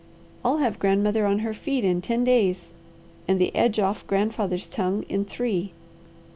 I'll 0.43 0.57
have 0.57 0.79
grandmother 0.79 1.27
on 1.27 1.37
her 1.45 1.53
feet 1.53 1.85
in 1.85 2.01
ten 2.01 2.23
days, 2.23 2.73
and 3.27 3.39
the 3.39 3.55
edge 3.55 3.77
off 3.77 4.07
grandfather's 4.07 4.65
tongue 4.65 5.03
in 5.09 5.25
three. 5.25 5.73